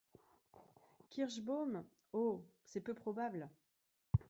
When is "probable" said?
2.95-3.47